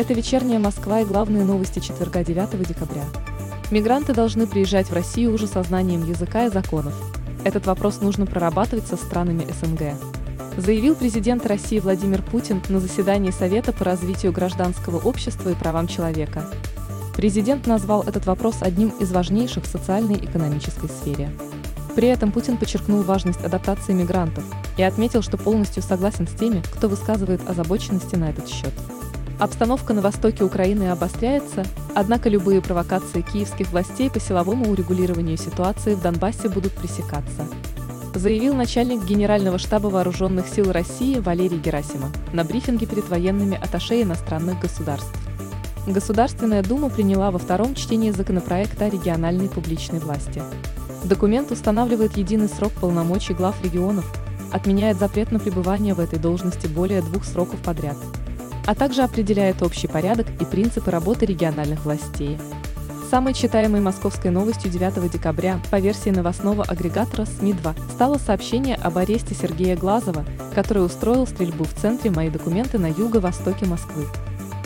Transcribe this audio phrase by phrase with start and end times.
[0.00, 3.04] Это вечерняя Москва и главные новости четверга 9 декабря.
[3.70, 6.94] Мигранты должны приезжать в Россию уже со знанием языка и законов.
[7.44, 9.98] Этот вопрос нужно прорабатывать со странами СНГ.
[10.56, 16.46] Заявил президент России Владимир Путин на заседании Совета по развитию гражданского общества и правам человека.
[17.14, 21.28] Президент назвал этот вопрос одним из важнейших в социальной и экономической сфере.
[21.94, 24.44] При этом Путин подчеркнул важность адаптации мигрантов
[24.78, 28.72] и отметил, что полностью согласен с теми, кто высказывает озабоченности на этот счет.
[29.40, 36.02] Обстановка на востоке Украины обостряется, однако любые провокации киевских властей по силовому урегулированию ситуации в
[36.02, 37.46] Донбассе будут пресекаться.
[38.14, 44.60] Заявил начальник Генерального штаба Вооруженных сил России Валерий Герасимов на брифинге перед военными аташе иностранных
[44.60, 45.16] государств.
[45.86, 50.42] Государственная Дума приняла во втором чтении законопроекта о региональной публичной власти.
[51.04, 54.04] Документ устанавливает единый срок полномочий глав регионов,
[54.52, 57.96] отменяет запрет на пребывание в этой должности более двух сроков подряд,
[58.70, 62.38] а также определяет общий порядок и принципы работы региональных властей.
[63.10, 69.34] Самой читаемой московской новостью 9 декабря по версии новостного агрегатора СМИ-2 стало сообщение об аресте
[69.34, 74.06] Сергея Глазова, который устроил стрельбу в центре «Мои документы» на юго-востоке Москвы.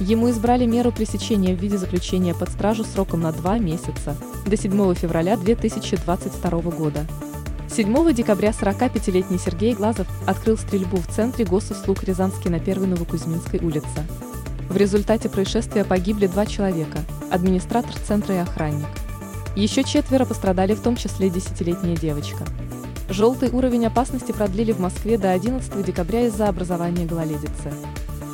[0.00, 4.94] Ему избрали меру пресечения в виде заключения под стражу сроком на два месяца до 7
[4.96, 7.06] февраля 2022 года.
[7.74, 14.06] 7 декабря 45-летний Сергей Глазов открыл стрельбу в центре госуслуг Рязанский на 1 Новокузьминской улице.
[14.68, 16.98] В результате происшествия погибли два человека–
[17.30, 18.88] администратор центра и охранник.
[19.56, 22.44] Еще четверо пострадали, в том числе десятилетняя девочка.
[23.08, 27.72] Желтый уровень опасности продлили в Москве до 11 декабря из-за образования гололедицы.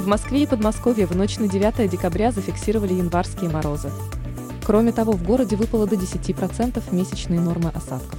[0.00, 3.90] В Москве и Подмосковье в ночь на 9 декабря зафиксировали январские морозы.
[4.66, 8.18] Кроме того, в городе выпало до 10% месячной нормы осадков.